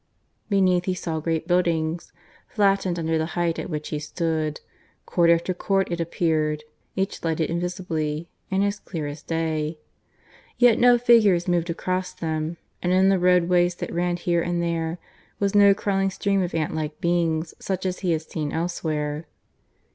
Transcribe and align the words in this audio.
Beneath 0.49 0.85
he 0.85 0.95
saw 0.95 1.19
great 1.19 1.47
buildings, 1.47 2.11
flattened 2.47 2.97
under 2.97 3.19
the 3.19 3.27
height 3.37 3.59
at 3.59 3.69
which 3.69 3.89
he 3.89 3.99
stood 3.99 4.59
court 5.05 5.29
after 5.29 5.53
court, 5.53 5.91
it 5.91 6.01
appeared, 6.01 6.63
each 6.95 7.23
lighted 7.23 7.51
invisibly 7.51 8.27
and 8.49 8.63
as 8.63 8.79
clear 8.79 9.05
as 9.05 9.21
day. 9.21 9.77
Yet 10.57 10.79
no 10.79 10.97
figures 10.97 11.47
moved 11.47 11.69
across 11.69 12.13
them; 12.13 12.57
and 12.81 12.91
in 12.91 13.09
the 13.09 13.19
roadways 13.19 13.75
that 13.75 13.93
ran 13.93 14.17
here 14.17 14.41
and 14.41 14.59
there 14.59 14.97
was 15.39 15.53
no 15.53 15.71
crawling 15.75 16.09
stream 16.09 16.41
of 16.41 16.55
ant 16.55 16.73
like 16.73 16.99
beings 16.99 17.53
such 17.59 17.85
as 17.85 17.99
he 17.99 18.11
had 18.13 18.23
seen 18.23 18.51
elsewhere. 18.51 19.27